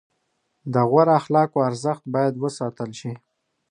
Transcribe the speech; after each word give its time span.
د 0.73 0.75
غوره 0.89 1.13
اخلاقو 1.21 1.57
ارزښت 1.69 2.03
باید 2.15 2.33
وساتل 2.43 2.89
شي. 2.99 3.11